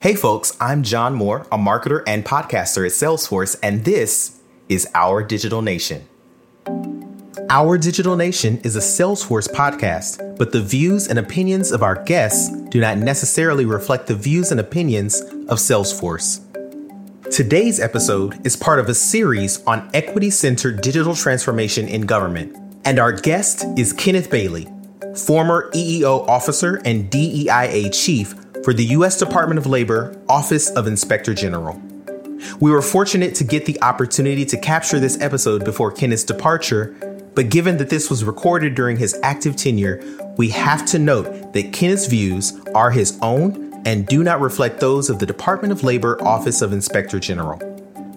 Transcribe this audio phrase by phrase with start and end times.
[0.00, 5.24] Hey folks, I'm John Moore, a marketer and podcaster at Salesforce, and this is Our
[5.24, 6.06] Digital Nation.
[7.50, 12.48] Our Digital Nation is a Salesforce podcast, but the views and opinions of our guests
[12.68, 16.44] do not necessarily reflect the views and opinions of Salesforce.
[17.32, 23.00] Today's episode is part of a series on equity centered digital transformation in government, and
[23.00, 24.68] our guest is Kenneth Bailey,
[25.16, 29.18] former EEO officer and DEIA chief for the U.S.
[29.18, 31.80] Department of Labor Office of Inspector General.
[32.60, 36.96] We were fortunate to get the opportunity to capture this episode before Kenneth's departure,
[37.34, 40.02] but given that this was recorded during his active tenure,
[40.36, 45.08] we have to note that Kenneth's views are his own and do not reflect those
[45.10, 47.58] of the Department of Labor Office of Inspector General.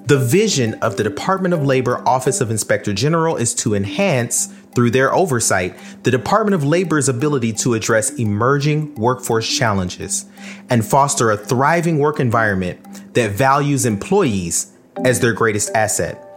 [0.05, 4.91] The vision of the Department of Labor Office of Inspector General is to enhance through
[4.91, 10.25] their oversight, the Department of Labor's ability to address emerging workforce challenges
[10.69, 14.71] and foster a thriving work environment that values employees
[15.03, 16.27] as their greatest asset.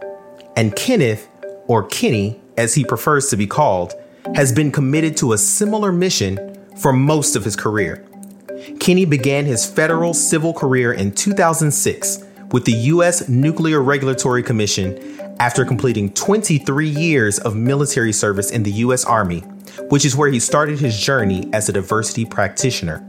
[0.55, 1.27] And Kenneth,
[1.67, 3.93] or Kenny, as he prefers to be called,
[4.35, 8.05] has been committed to a similar mission for most of his career.
[8.79, 13.27] Kenny began his federal civil career in 2006 with the U.S.
[13.27, 19.05] Nuclear Regulatory Commission after completing 23 years of military service in the U.S.
[19.05, 19.39] Army,
[19.89, 23.07] which is where he started his journey as a diversity practitioner.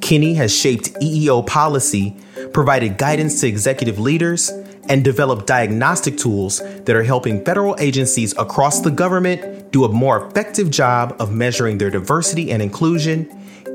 [0.00, 2.16] Kenny has shaped EEO policy,
[2.52, 4.50] provided guidance to executive leaders,
[4.88, 10.26] and developed diagnostic tools that are helping federal agencies across the government do a more
[10.26, 13.28] effective job of measuring their diversity and inclusion,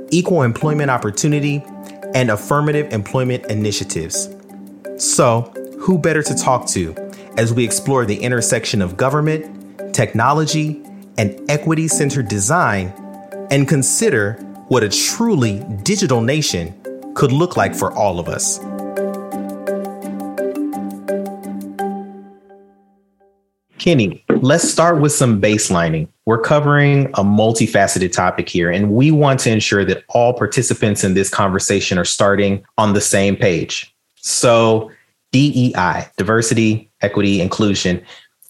[0.09, 1.63] equal employment opportunity,
[2.15, 4.29] and affirmative employment initiatives.
[4.97, 5.41] So,
[5.79, 6.93] who better to talk to
[7.37, 10.81] as we explore the intersection of government, technology,
[11.17, 12.93] and equity centered design
[13.51, 14.33] and consider
[14.67, 16.73] what a truly digital nation
[17.15, 18.59] could look like for all of us.
[23.77, 26.07] Kenny, let's start with some baselining.
[26.25, 31.15] We're covering a multifaceted topic here, and we want to ensure that all participants in
[31.15, 33.93] this conversation are starting on the same page.
[34.15, 34.89] So,
[35.33, 38.03] DEI, diversity, equity, inclusion,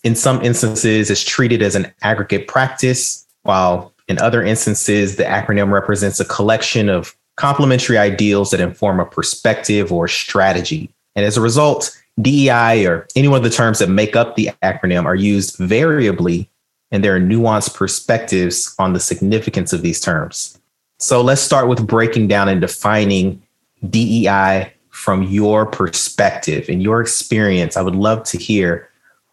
[0.04, 5.72] in some instances is treated as an aggregate practice, while in other instances, the acronym
[5.72, 10.94] represents a collection of complementary ideals that inform a perspective or strategy.
[11.16, 14.52] And as a result, DEI or any one of the terms that make up the
[14.62, 16.50] acronym are used variably,
[16.92, 20.60] and there are nuanced perspectives on the significance of these terms.
[21.00, 23.42] So let's start with breaking down and defining
[23.90, 28.90] DEI from your perspective and your experience, I would love to hear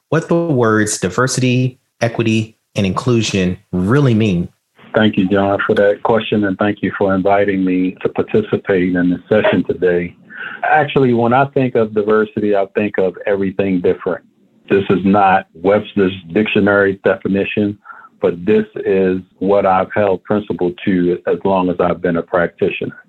[0.08, 4.48] what the words diversity, equity, and inclusion really mean.
[4.94, 9.10] Thank you, John, for that question, and thank you for inviting me to participate in
[9.10, 10.16] this session today.
[10.62, 14.24] Actually, when I think of diversity, I think of everything different.
[14.70, 17.78] This is not Webster's dictionary definition,
[18.22, 22.99] but this is what I've held principle to as long as I've been a practitioner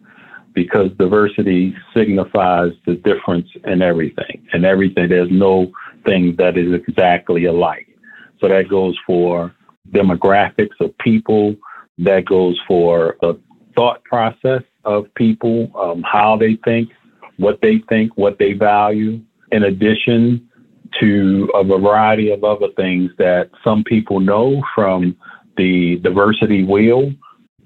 [0.54, 4.46] because diversity signifies the difference in everything.
[4.54, 5.72] And everything, there's no
[6.06, 7.88] thing that is exactly alike.
[8.40, 9.54] So that goes for
[9.92, 11.56] demographics of people,
[12.00, 13.40] that goes for the
[13.76, 16.90] thought process of people, um, how they think,
[17.38, 20.48] what they think, what they value, in addition
[21.00, 25.16] to a variety of other things that some people know from
[25.58, 27.12] the diversity wheel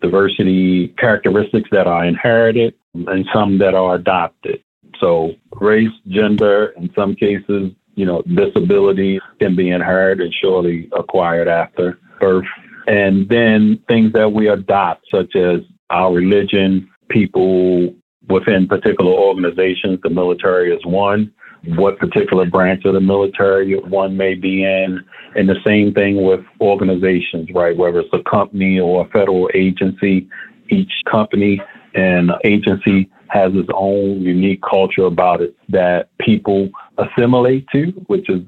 [0.05, 4.63] diversity characteristics that are inherited and some that are adopted.
[4.99, 11.47] So race, gender, in some cases, you know, disability can be inherited, and surely acquired
[11.47, 12.45] after birth.
[12.87, 17.95] And then things that we adopt, such as our religion, people
[18.27, 21.31] within particular organizations, the military is one,
[21.67, 25.03] what particular branch of the military one may be in.
[25.35, 27.75] And the same thing with organizations, right?
[27.75, 30.27] Whether it's a company or a federal agency,
[30.69, 31.61] each company
[31.93, 38.41] and agency has its own unique culture about it that people assimilate to, which is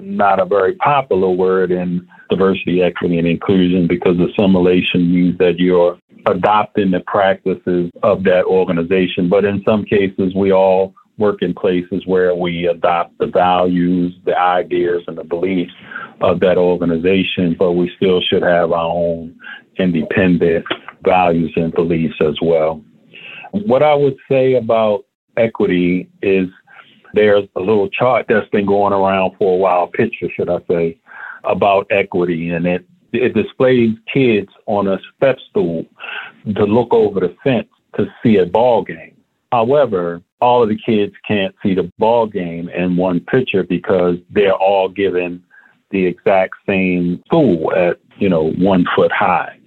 [0.00, 5.98] not a very popular word in diversity, equity, and inclusion because assimilation means that you're
[6.26, 9.28] adopting the practices of that organization.
[9.28, 14.38] But in some cases, we all work in places where we adopt the values, the
[14.38, 15.72] ideas, and the beliefs
[16.20, 19.34] of that organization, but we still should have our own
[19.78, 20.64] independent
[21.04, 22.82] values and beliefs as well.
[23.52, 25.04] What I would say about
[25.36, 26.48] equity is
[27.12, 30.98] there's a little chart that's been going around for a while, picture, should I say,
[31.44, 35.86] about equity, and it it displays kids on a step stool
[36.52, 39.14] to look over the fence to see a ball game
[39.54, 44.52] However, all of the kids can't see the ball game in one picture because they're
[44.52, 45.42] all given
[45.90, 49.58] the exact same school at, you know, one foot high.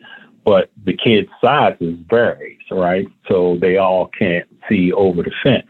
[0.46, 3.08] But the kids' sizes varies, right?
[3.28, 5.66] So they all can't see over the fence.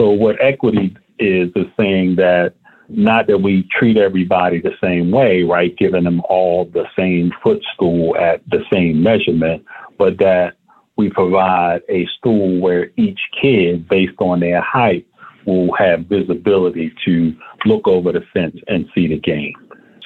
[0.00, 2.54] So what equity is is saying that
[2.88, 8.16] not that we treat everybody the same way, right, giving them all the same footstool
[8.16, 9.64] at the same measurement,
[9.96, 10.56] but that
[10.96, 15.06] we provide a stool where each kid, based on their height,
[15.46, 17.34] will have visibility to
[17.66, 19.54] look over the fence and see the game.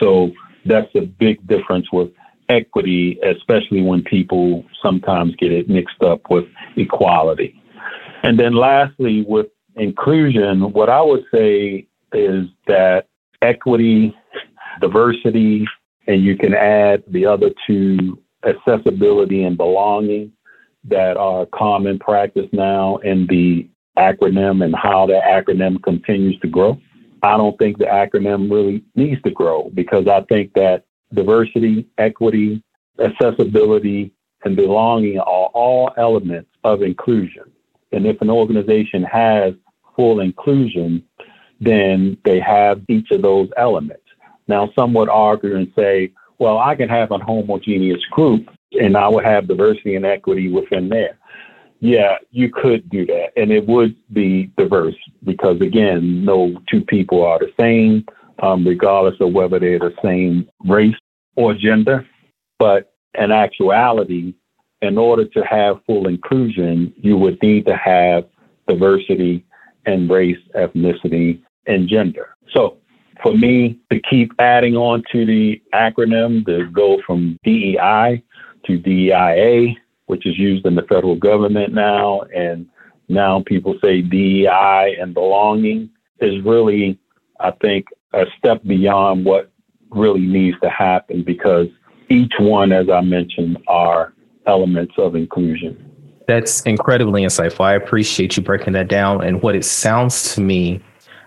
[0.00, 0.32] So
[0.64, 2.10] that's a big difference with
[2.48, 6.46] equity, especially when people sometimes get it mixed up with
[6.76, 7.60] equality.
[8.22, 9.46] And then lastly, with
[9.76, 13.06] inclusion, what I would say is that
[13.42, 14.16] equity,
[14.80, 15.66] diversity,
[16.06, 20.32] and you can add the other two, accessibility and belonging,
[20.90, 26.80] that are common practice now in the acronym and how the acronym continues to grow.
[27.22, 32.62] I don't think the acronym really needs to grow because I think that diversity, equity,
[32.98, 34.12] accessibility,
[34.44, 37.44] and belonging are all elements of inclusion.
[37.90, 39.54] And if an organization has
[39.96, 41.02] full inclusion,
[41.60, 44.02] then they have each of those elements.
[44.46, 49.08] Now, some would argue and say, well, I can have a homogeneous group and I
[49.08, 51.18] would have diversity and equity within there.
[51.80, 57.24] Yeah, you could do that, and it would be diverse because, again, no two people
[57.24, 58.04] are the same,
[58.42, 60.96] um, regardless of whether they're the same race
[61.36, 62.04] or gender.
[62.58, 64.34] But in actuality,
[64.82, 68.24] in order to have full inclusion, you would need to have
[68.66, 69.44] diversity
[69.86, 72.34] and race, ethnicity, and gender.
[72.52, 72.78] So
[73.22, 78.22] for me to keep adding on to the acronym to go from DEI
[78.68, 79.74] to DEIA,
[80.06, 82.66] which is used in the federal government now, and
[83.08, 86.98] now people say DEI and belonging is really,
[87.40, 89.50] I think, a step beyond what
[89.90, 91.66] really needs to happen because
[92.08, 94.14] each one, as I mentioned, are
[94.46, 95.84] elements of inclusion.
[96.26, 97.64] That's incredibly insightful.
[97.64, 99.22] I appreciate you breaking that down.
[99.22, 100.82] And what it sounds to me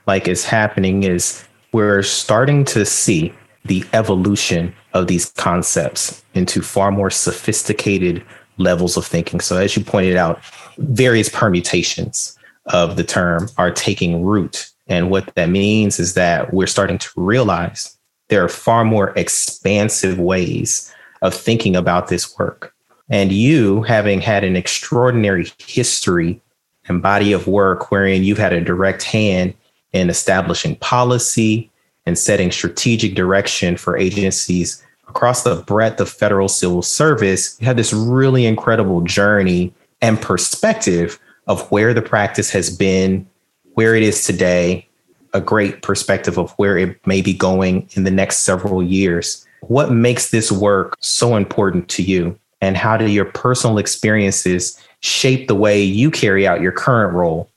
[0.07, 3.33] like is happening is we're starting to see
[3.65, 8.23] the evolution of these concepts into far more sophisticated
[8.57, 9.39] levels of thinking.
[9.39, 10.43] So, as you pointed out,
[10.77, 12.37] various permutations
[12.67, 14.69] of the term are taking root.
[14.87, 17.97] And what that means is that we're starting to realize
[18.29, 22.73] there are far more expansive ways of thinking about this work.
[23.09, 26.41] And you, having had an extraordinary history
[26.87, 29.53] and body of work wherein you've had a direct hand
[29.93, 31.70] in establishing policy
[32.05, 37.77] and setting strategic direction for agencies across the breadth of federal civil service, you had
[37.77, 43.27] this really incredible journey and perspective of where the practice has been,
[43.73, 44.87] where it is today,
[45.33, 49.45] a great perspective of where it may be going in the next several years.
[49.61, 52.37] What makes this work so important to you?
[52.61, 57.49] And how do your personal experiences shape the way you carry out your current role?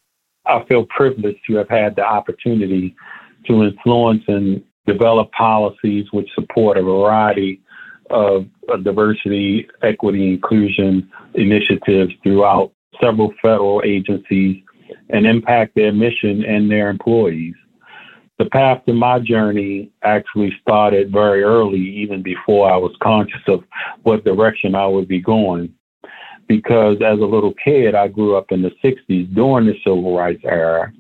[0.47, 2.95] I feel privileged to have had the opportunity
[3.47, 7.61] to influence and develop policies which support a variety
[8.11, 8.47] of
[8.83, 14.63] diversity, equity, inclusion initiatives throughout several federal agencies
[15.11, 17.55] and impact their mission and their employees.
[18.39, 23.63] The path to my journey actually started very early, even before I was conscious of
[24.03, 25.73] what direction I would be going.
[26.49, 30.43] Because as a little kid, I grew up in the 60s during the civil rights
[30.45, 30.93] era.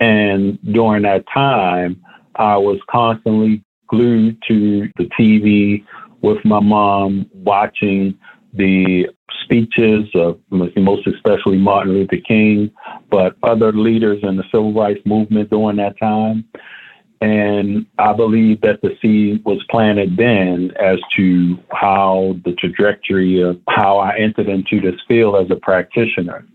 [0.00, 2.02] And during that time,
[2.36, 5.84] I was constantly glued to the TV
[6.22, 8.18] with my mom, watching
[8.54, 9.06] the
[9.44, 12.70] speeches of most especially Martin Luther King,
[13.10, 16.44] but other leaders in the civil rights movement during that time.
[17.20, 23.60] And I believe that the seed was planted then as to how the trajectory of
[23.68, 26.46] how I entered into this field as a practitioner.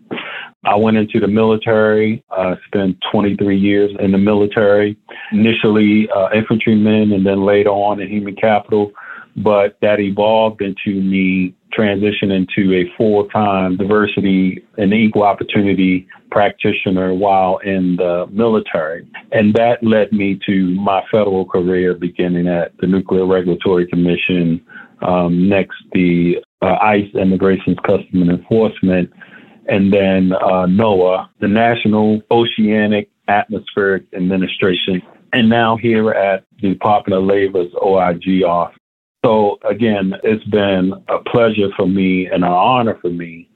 [0.65, 4.97] I went into the military, uh, spent 23 years in the military,
[5.31, 8.91] initially uh, infantryman and then later on in human capital.
[9.37, 17.13] But that evolved into me transitioning to a full time diversity and equal opportunity practitioner
[17.13, 19.07] while in the military.
[19.31, 24.65] And that led me to my federal career beginning at the Nuclear Regulatory Commission,
[25.01, 29.11] um, next the uh, ICE, Immigration Customs and Enforcement
[29.67, 35.01] and then uh, NOAA, the National Oceanic Atmospheric Administration,
[35.33, 38.77] and now here at the Department of Labor's OIG office.
[39.25, 43.49] So again, it's been a pleasure for me and an honor for me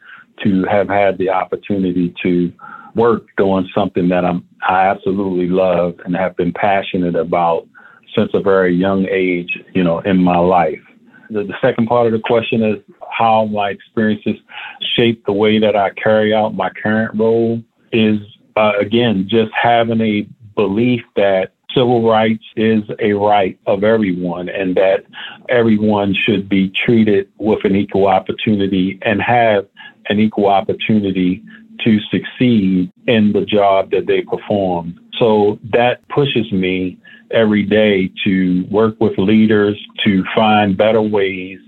[0.43, 2.51] to have had the opportunity to
[2.95, 7.67] work doing something that I'm I absolutely love and have been passionate about
[8.17, 10.81] since a very young age, you know, in my life.
[11.29, 12.77] The, the second part of the question is
[13.11, 14.35] how my experiences
[14.95, 18.19] shape the way that I carry out my current role is
[18.55, 24.75] uh, again just having a belief that civil rights is a right of everyone and
[24.75, 25.05] that
[25.49, 29.67] everyone should be treated with an equal opportunity and have
[30.09, 31.43] an equal opportunity
[31.83, 34.99] to succeed in the job that they perform.
[35.17, 36.97] So that pushes me
[37.31, 41.59] every day to work with leaders to find better ways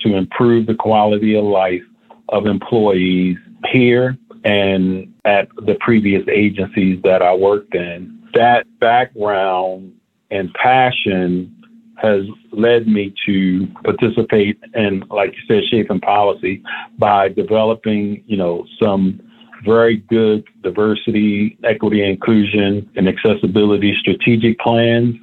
[0.00, 1.82] to improve the quality of life
[2.28, 3.36] of employees
[3.72, 8.22] here and at the previous agencies that I worked in.
[8.34, 9.94] That background
[10.30, 11.54] and passion
[11.96, 12.22] has
[12.52, 16.62] led me to participate in, like you said, shaping policy
[16.96, 19.20] by developing, you know, some
[19.64, 25.16] very good diversity, equity, inclusion, and accessibility strategic plans,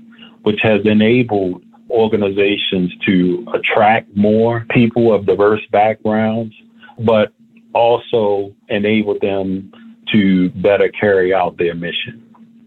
[0.44, 6.54] which has enabled organizations to attract more people of diverse backgrounds,
[7.00, 7.34] but
[7.74, 9.72] also enable them
[10.12, 12.22] to better carry out their mission.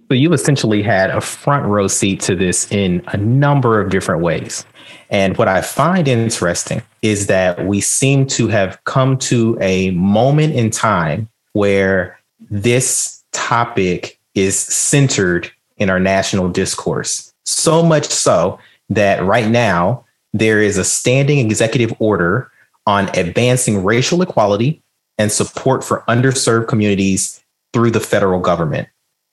[0.09, 4.23] So you've essentially had a front row seat to this in a number of different
[4.23, 4.65] ways.
[5.11, 10.55] And what I find interesting is that we seem to have come to a moment
[10.55, 12.17] in time where
[12.51, 17.35] this topic is centered in our national discourse.
[17.45, 18.61] So much so
[18.91, 22.53] that right now there is a standing executive order
[22.87, 24.81] on advancing racial equality
[25.19, 28.87] and support for underserved communities through the federal government.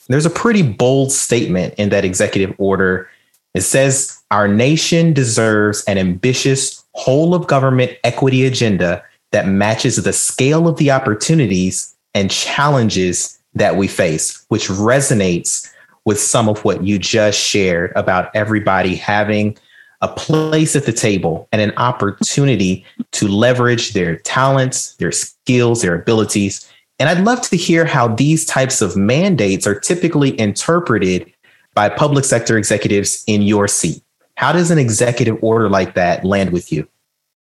[0.07, 3.07] There's a pretty bold statement in that executive order.
[3.53, 10.13] It says our nation deserves an ambitious whole of government equity agenda that matches the
[10.13, 15.71] scale of the opportunities and challenges that we face, which resonates
[16.05, 19.57] with some of what you just shared about everybody having
[20.01, 25.95] a place at the table and an opportunity to leverage their talents, their skills, their
[25.95, 26.67] abilities
[26.99, 31.31] and I'd love to hear how these types of mandates are typically interpreted
[31.73, 34.01] by public sector executives in your seat.
[34.35, 36.87] How does an executive order like that land with you?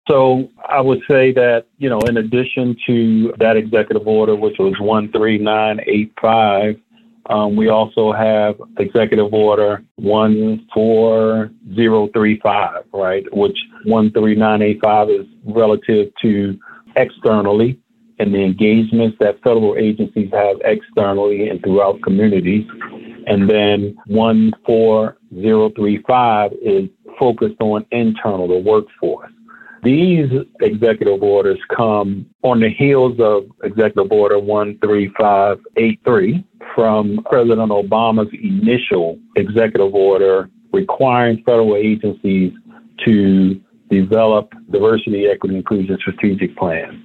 [0.09, 4.73] So I would say that, you know, in addition to that executive order, which was
[4.77, 6.77] 13985,
[7.29, 13.23] um, we also have executive order 14035, right?
[13.33, 16.59] Which 13985 is relative to
[16.97, 17.79] externally
[18.19, 22.67] and the engagements that federal agencies have externally and throughout communities.
[23.25, 29.31] And then 14035 is focused on internal, the workforce.
[29.83, 39.19] These executive orders come on the heels of Executive Order 13583 from President Obama's initial
[39.35, 42.53] executive order requiring federal agencies
[43.03, 47.03] to develop diversity, equity, inclusion strategic plans.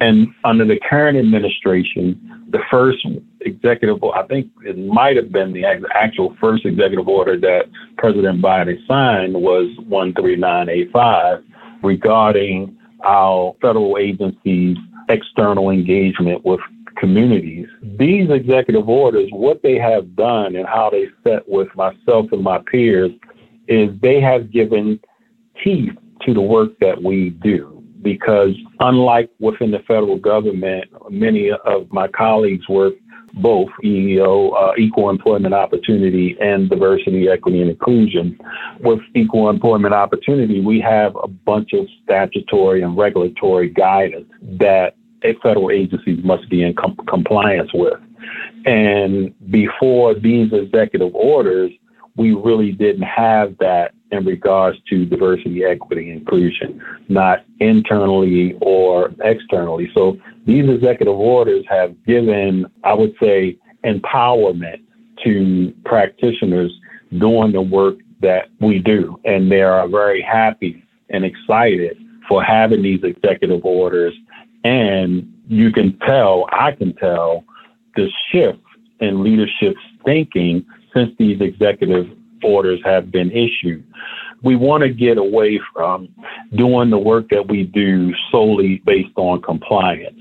[0.00, 3.06] And under the current administration, the first
[3.40, 7.64] executive, I think it might have been the actual first executive order that
[7.96, 11.44] President Biden signed was 13985
[11.82, 14.76] regarding our federal agencies'
[15.08, 16.60] external engagement with
[16.96, 17.66] communities.
[17.98, 22.58] These executive orders, what they have done and how they set with myself and my
[22.70, 23.10] peers
[23.68, 25.00] is they have given
[25.64, 31.90] teeth to the work that we do because unlike within the federal government, many of
[31.92, 32.94] my colleagues work
[33.34, 38.38] both EEO, uh, equal employment opportunity, and diversity, equity, and inclusion.
[38.80, 44.96] With equal employment opportunity, we have a bunch of statutory and regulatory guidance that
[45.42, 48.00] federal agencies must be in com- compliance with.
[48.66, 51.70] And before these executive orders,
[52.16, 59.10] we really didn't have that in regards to diversity, equity, and inclusion, not internally or
[59.22, 59.90] externally.
[59.94, 60.18] So
[60.50, 64.82] these executive orders have given, I would say, empowerment
[65.22, 66.72] to practitioners
[67.18, 69.20] doing the work that we do.
[69.24, 71.96] And they are very happy and excited
[72.28, 74.12] for having these executive orders.
[74.64, 77.44] And you can tell, I can tell,
[77.94, 78.58] the shift
[78.98, 82.10] in leadership's thinking since these executive
[82.42, 83.84] orders have been issued.
[84.42, 86.08] We want to get away from
[86.54, 90.19] doing the work that we do solely based on compliance,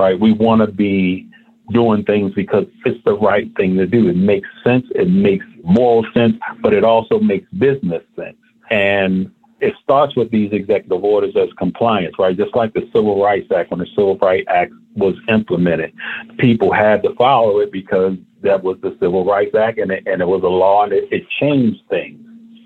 [0.00, 0.18] right?
[0.18, 1.28] We want to be
[1.72, 4.08] doing things because it's the right thing to do.
[4.08, 8.36] It makes sense, it makes moral sense, but it also makes business sense.
[8.70, 9.30] And
[9.60, 12.36] it starts with these executive orders as compliance, right?
[12.36, 15.92] Just like the Civil Rights Act, when the Civil Rights Act was implemented,
[16.38, 20.22] people had to follow it because that was the Civil Rights Act and it, and
[20.22, 22.18] it was a law and it, it changed things.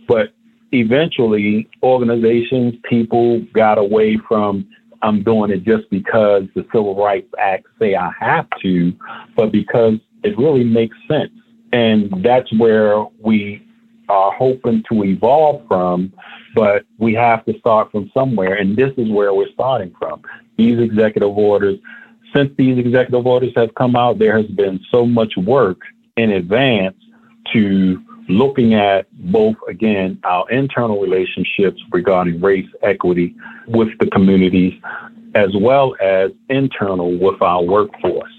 [0.07, 0.33] But
[0.71, 4.69] eventually, organizations, people got away from
[5.05, 8.93] I'm doing it just because the Civil Rights Act say I have to,
[9.37, 11.31] but because it really makes sense.
[11.73, 13.67] And that's where we
[14.09, 16.13] are hoping to evolve from,
[16.55, 18.55] but we have to start from somewhere.
[18.55, 20.23] And this is where we're starting from.
[20.57, 21.79] These executive orders,
[22.35, 25.81] since these executive orders have come out, there has been so much work
[26.17, 26.97] in advance
[27.53, 33.35] to looking at both, again, our internal relationships regarding race equity
[33.67, 34.75] with the communities,
[35.35, 38.33] as well as internal with our workforce.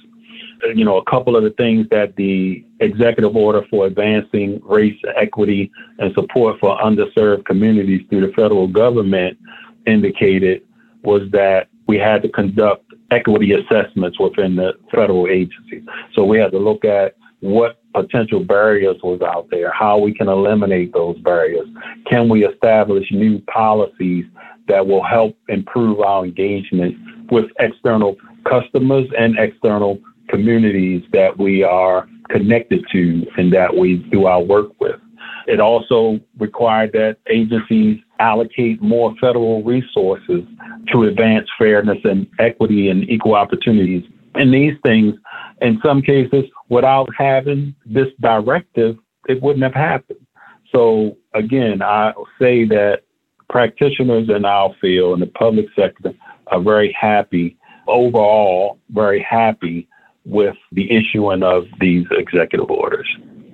[0.73, 5.71] You know, a couple of the things that the executive order for advancing race equity
[5.99, 9.37] and support for underserved communities through the federal government
[9.85, 10.63] indicated
[11.03, 15.83] was that we had to conduct equity assessments within the federal agencies.
[16.13, 20.27] So we had to look at what potential barriers was out there, how we can
[20.27, 21.67] eliminate those barriers.
[22.09, 24.25] Can we establish new policies
[24.67, 26.95] that will help improve our engagement
[27.31, 34.25] with external customers and external communities that we are connected to and that we do
[34.25, 34.99] our work with?
[35.47, 40.43] It also required that agencies allocate more federal resources
[40.91, 44.03] to advance fairness and equity and equal opportunities.
[44.33, 45.15] And these things,
[45.61, 48.97] in some cases, without having this directive,
[49.27, 50.25] it wouldn't have happened.
[50.71, 53.01] So again, I say that
[53.49, 56.13] practitioners in our field in the public sector
[56.47, 57.57] are very happy,
[57.87, 59.87] overall, very happy
[60.25, 63.07] with the issuing of these executive orders.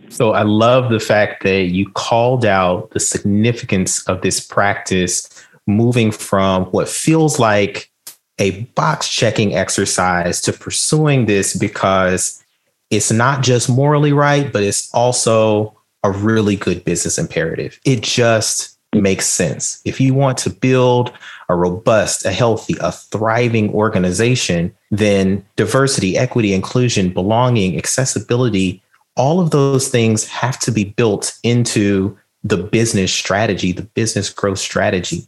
[0.10, 5.30] So I love the fact that you called out the significance of this practice
[5.68, 7.91] moving from what feels like
[8.40, 12.44] a box checking exercise to pursuing this because
[12.90, 17.80] it's not just morally right, but it's also a really good business imperative.
[17.86, 19.82] It just makes sense.
[19.86, 21.14] If you want to build
[21.48, 28.82] a robust, a healthy, a thriving organization, then diversity, equity, inclusion, belonging, accessibility
[29.16, 34.60] all of those things have to be built into the business strategy, the business growth
[34.60, 35.28] strategy.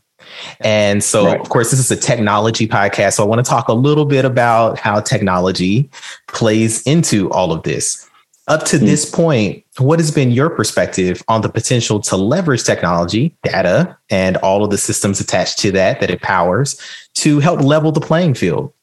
[0.60, 1.40] And so, right.
[1.40, 3.14] of course, this is a technology podcast.
[3.14, 5.90] So I want to talk a little bit about how technology
[6.28, 8.10] plays into all of this.
[8.48, 8.86] Up to mm-hmm.
[8.86, 14.36] this point, what has been your perspective on the potential to leverage technology, data, and
[14.38, 16.80] all of the systems attached to that that it powers
[17.16, 18.74] to help level the playing field?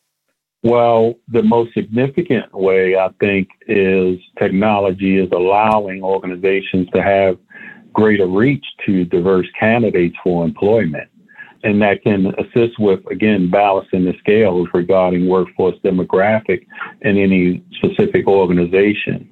[0.63, 7.39] Well, the most significant way I think is technology is allowing organizations to have
[7.93, 11.09] greater reach to diverse candidates for employment.
[11.63, 16.67] And that can assist with, again, balancing the scales regarding workforce demographic
[17.03, 19.29] in any specific organization.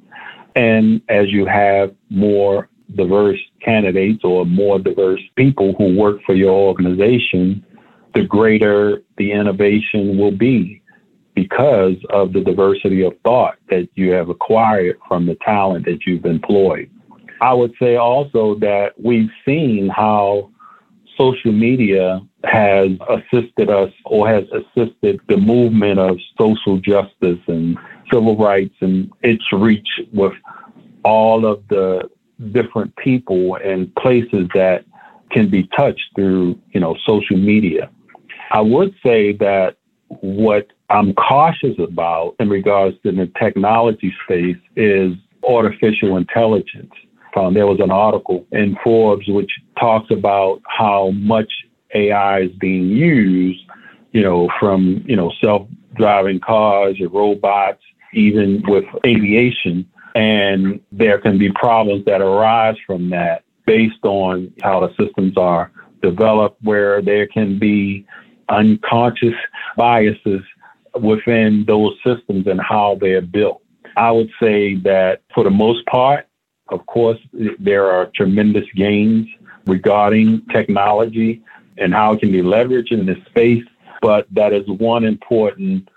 [0.55, 6.53] And as you have more diverse candidates or more diverse people who work for your
[6.53, 7.64] organization,
[8.14, 10.83] the greater the innovation will be
[11.35, 16.25] because of the diversity of thought that you have acquired from the talent that you've
[16.25, 16.91] employed.
[17.41, 20.51] I would say also that we've seen how
[21.19, 27.77] social media has assisted us or has assisted the movement of social justice and
[28.13, 30.33] civil rights and its reach with
[31.05, 32.09] all of the
[32.53, 34.85] different people and places that
[35.31, 37.91] can be touched through, you know, social media.
[38.51, 39.77] I would say that
[40.21, 45.13] what I'm cautious about in regards to the technology space is
[45.47, 46.93] artificial intelligence.
[47.37, 51.51] Um, there was an article in Forbes which talks about how much
[51.95, 53.61] AI is being used,
[54.12, 59.88] you know, from, you know, self-driving cars or robots, even with aviation.
[60.14, 65.71] And there can be problems that arise from that based on how the systems are
[66.03, 68.07] developed, where there can be
[68.49, 69.35] unconscious
[69.77, 70.41] biases
[71.01, 73.62] within those systems and how they're built.
[73.97, 76.28] I would say that for the most part,
[76.71, 77.19] of course,
[77.59, 79.27] there are tremendous gains
[79.67, 81.43] regarding technology
[81.77, 83.65] and how it can be leveraged in this space,
[84.03, 85.89] but that is one important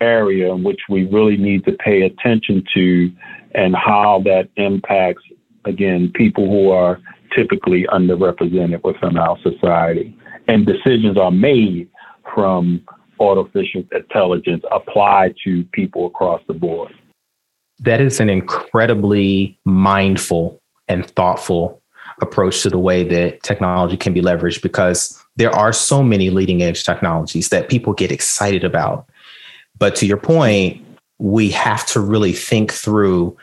[0.00, 3.10] area in which we really need to pay attention to
[3.54, 5.22] and how that impacts,
[5.64, 7.00] again, people who are
[7.34, 10.16] typically underrepresented within our society.
[10.48, 11.88] And decisions are made
[12.34, 12.82] from
[13.18, 16.92] artificial intelligence applied to people across the board.
[17.80, 21.82] That is an incredibly mindful and thoughtful
[22.22, 26.62] approach to the way that technology can be leveraged because there are so many leading
[26.62, 29.06] edge technologies that people get excited about.
[29.78, 30.82] But to your point,
[31.18, 33.36] we have to really think through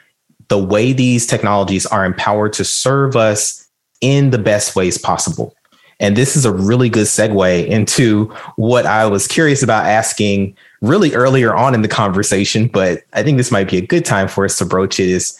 [0.47, 3.67] the way these technologies are empowered to serve us
[4.01, 5.55] in the best ways possible.
[6.03, 8.25] And this is a really good segue into
[8.57, 13.37] what I was curious about asking really earlier on in the conversation, but I think
[13.37, 15.39] this might be a good time for us to broach it is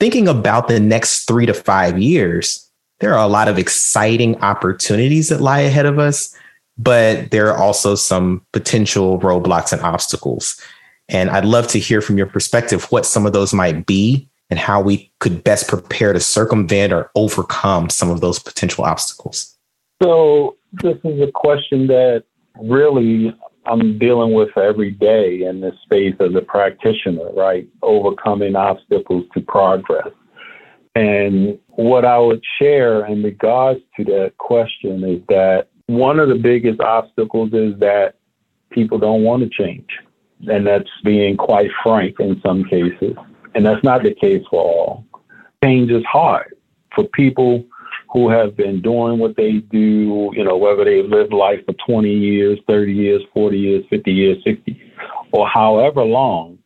[0.00, 2.68] thinking about the next three to five years.
[2.98, 6.36] There are a lot of exciting opportunities that lie ahead of us,
[6.76, 10.60] but there are also some potential roadblocks and obstacles.
[11.08, 14.58] And I'd love to hear from your perspective what some of those might be and
[14.58, 19.53] how we could best prepare to circumvent or overcome some of those potential obstacles.
[20.02, 22.24] So, this is a question that
[22.60, 23.34] really
[23.66, 27.66] I'm dealing with every day in this space as a practitioner, right?
[27.82, 30.08] Overcoming obstacles to progress.
[30.94, 36.36] And what I would share in regards to that question is that one of the
[36.36, 38.16] biggest obstacles is that
[38.70, 39.88] people don't want to change.
[40.46, 43.16] And that's being quite frank in some cases.
[43.54, 45.06] And that's not the case for all.
[45.62, 46.54] Change is hard
[46.94, 47.64] for people
[48.14, 52.08] who have been doing what they do, you know, whether they've lived life for 20
[52.08, 54.80] years, 30 years, 40 years, 50 years, 60,
[55.32, 56.56] or however long,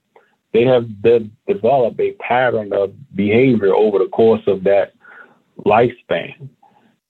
[0.53, 4.93] they have de- developed a pattern of behavior over the course of that
[5.65, 6.51] lifespan.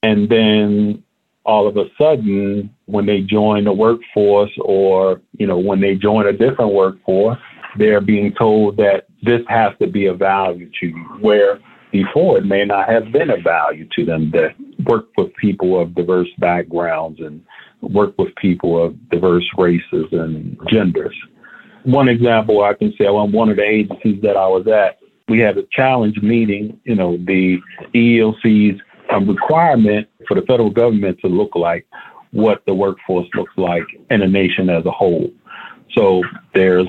[0.04, 1.02] And then
[1.44, 6.28] all of a sudden, when they join the workforce or, you know, when they join
[6.28, 7.38] a different workforce,
[7.76, 11.58] they're being told that this has to be a value to you, where
[11.90, 15.94] before it may not have been a value to them to work with people of
[15.94, 17.44] diverse backgrounds and
[17.80, 21.14] work with people of diverse races and genders.
[21.84, 24.98] One example I can say, on one of the agencies that I was at,
[25.28, 27.58] we had a challenge meeting, you know, the
[27.94, 31.86] EEOC's um, requirement for the federal government to look like
[32.32, 35.30] what the workforce looks like in a nation as a whole.
[35.96, 36.22] So
[36.54, 36.86] there's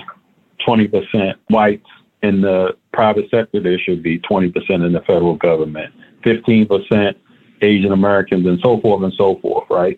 [0.68, 1.88] 20% whites
[2.22, 7.16] in the private sector, there should be 20% in the federal government, 15%
[7.62, 9.98] Asian Americans, and so forth and so forth, right?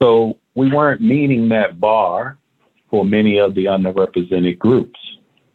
[0.00, 2.38] So we weren't meeting that bar
[2.90, 4.98] for many of the underrepresented groups.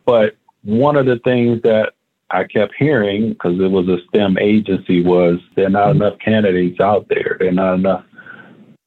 [0.05, 1.93] But one of the things that
[2.29, 6.79] I kept hearing because it was a STEM agency was there are not enough candidates
[6.79, 7.37] out there.
[7.39, 8.05] There are not enough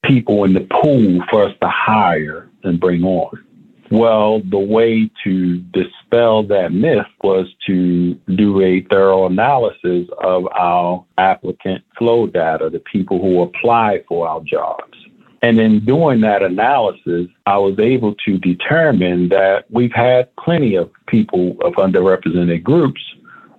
[0.03, 3.43] people in the pool for us to hire and bring on.
[3.91, 11.05] Well, the way to dispel that myth was to do a thorough analysis of our
[11.17, 14.97] applicant flow data, the people who apply for our jobs.
[15.41, 20.89] And in doing that analysis, I was able to determine that we've had plenty of
[21.07, 23.01] people of underrepresented groups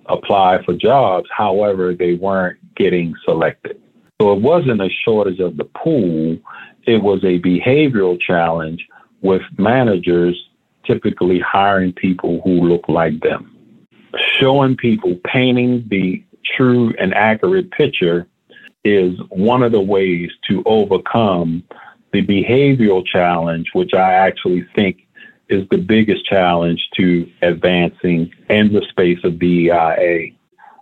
[0.07, 1.29] apply for jobs.
[1.35, 3.79] However, they weren't getting selected.
[4.19, 6.39] So it wasn't a shortage of the pool,
[6.85, 8.87] it was a behavioral challenge
[9.23, 10.37] with managers
[10.85, 13.49] typically hiring people who look like them.
[14.39, 16.23] Showing people, painting the
[16.55, 18.27] true and accurate picture
[18.83, 21.63] is one of the ways to overcome
[22.11, 25.07] the behavioral challenge, which I actually think
[25.49, 30.35] is the biggest challenge to advancing in the space of DEIA.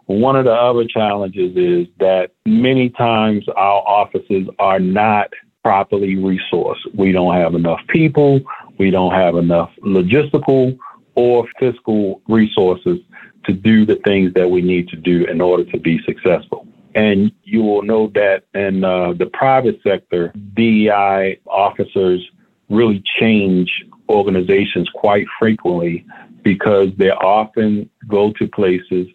[0.08, 5.32] One of the other challenges is that many times our offices are not
[5.64, 6.80] properly resourced.
[6.94, 8.42] We don't have enough people,
[8.78, 10.78] we don't have enough logistical
[11.16, 13.00] or fiscal resources
[13.46, 16.68] to do the things that we need to do in order to be successful.
[16.94, 22.28] And you will know that in uh, the private sector, DEI officers
[22.70, 26.06] really change organizations quite frequently
[26.44, 29.08] because they often go to places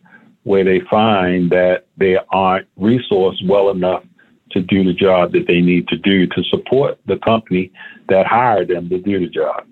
[0.45, 4.05] where they find that they aren't resourced well enough
[4.57, 7.71] to do the job that they need to do to support the company
[8.09, 9.65] that hired them to do the job.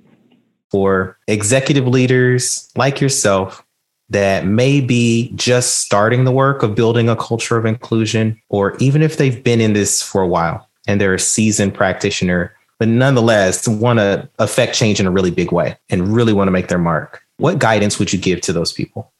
[0.70, 3.64] For executive leaders like yourself
[4.10, 9.02] that may be just starting the work of building a culture of inclusion, or even
[9.02, 13.66] if they've been in this for a while and they're a seasoned practitioner, but nonetheless
[13.66, 16.78] want to affect change in a really big way and really want to make their
[16.78, 19.10] mark, what guidance would you give to those people?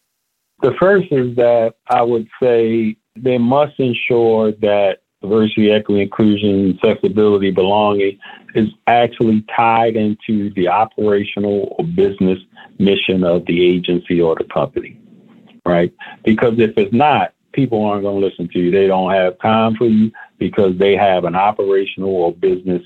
[0.61, 7.51] The first is that I would say they must ensure that diversity, equity, inclusion, accessibility,
[7.51, 8.19] belonging
[8.55, 12.39] is actually tied into the operational or business
[12.79, 14.99] mission of the agency or the company,
[15.67, 15.93] right?
[16.25, 18.71] Because if it's not, people aren't going to listen to you.
[18.71, 22.83] They don't have time for you because they have an operational or business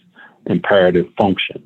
[0.46, 1.62] imperative function.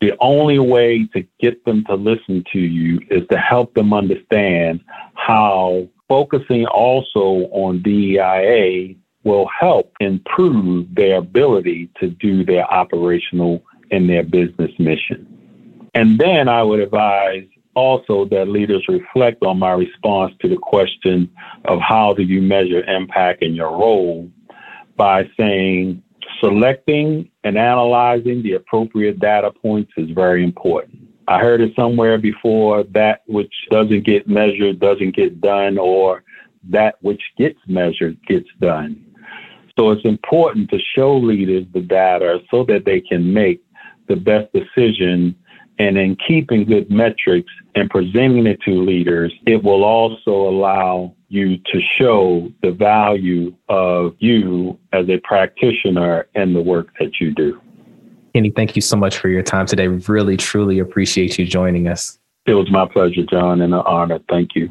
[0.00, 4.80] The only way to get them to listen to you is to help them understand
[5.14, 13.60] how focusing also on DEIA will help improve their ability to do their operational
[13.90, 15.26] and their business mission.
[15.94, 21.28] And then I would advise also that leaders reflect on my response to the question
[21.64, 24.30] of how do you measure impact in your role
[24.96, 26.00] by saying
[26.40, 31.00] selecting and analyzing the appropriate data points is very important.
[31.26, 36.22] I heard it somewhere before that which doesn't get measured doesn't get done, or
[36.68, 39.05] that which gets measured gets done.
[39.78, 43.62] So it's important to show leaders the data so that they can make
[44.08, 45.36] the best decision.
[45.78, 51.58] And in keeping good metrics and presenting it to leaders, it will also allow you
[51.58, 57.60] to show the value of you as a practitioner and the work that you do.
[58.34, 59.88] Kenny, thank you so much for your time today.
[59.88, 62.18] Really, truly appreciate you joining us.
[62.46, 64.20] It was my pleasure, John, and an honor.
[64.30, 64.70] Thank you.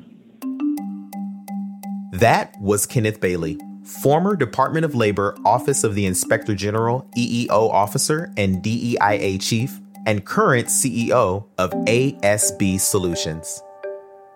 [2.13, 8.33] That was Kenneth Bailey, former Department of Labor Office of the Inspector General EEO officer
[8.35, 13.61] and DEIA chief, and current CEO of ASB Solutions.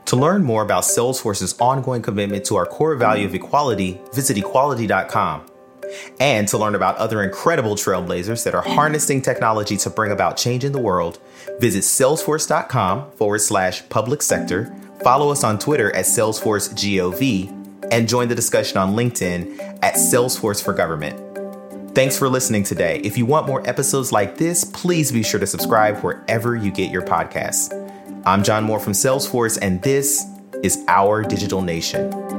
[0.05, 5.45] To learn more about Salesforce's ongoing commitment to our core value of equality, visit equality.com.
[6.19, 10.63] And to learn about other incredible trailblazers that are harnessing technology to bring about change
[10.63, 11.19] in the world,
[11.59, 17.59] visit salesforce.com forward slash public sector, follow us on Twitter at SalesforceGOV,
[17.91, 21.19] and join the discussion on LinkedIn at Salesforce for Government.
[21.95, 23.02] Thanks for listening today.
[23.04, 26.91] If you want more episodes like this, please be sure to subscribe wherever you get
[26.91, 27.73] your podcasts.
[28.25, 30.25] I'm John Moore from Salesforce, and this
[30.63, 32.38] is Our Digital Nation.